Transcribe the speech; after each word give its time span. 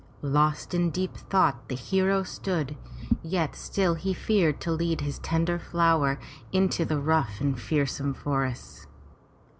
Lost 0.23 0.73
in 0.73 0.89
deep 0.89 1.15
thought, 1.15 1.69
the 1.69 1.75
hero 1.75 2.23
stood, 2.23 2.75
yet 3.21 3.55
still 3.55 3.93
he 3.93 4.15
feared 4.15 4.59
to 4.59 4.71
lead 4.71 5.01
this 5.01 5.19
tender 5.21 5.59
flower 5.59 6.19
into 6.51 6.83
the 6.83 6.99
rough 6.99 7.39
and 7.39 7.61
fearsome 7.61 8.15
forest. 8.15 8.87